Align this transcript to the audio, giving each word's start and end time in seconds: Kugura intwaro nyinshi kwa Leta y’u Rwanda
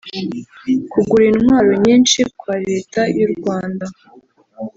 Kugura 0.91 1.23
intwaro 1.31 1.71
nyinshi 1.85 2.19
kwa 2.39 2.55
Leta 2.67 3.01
y’u 3.17 3.27
Rwanda 3.33 3.85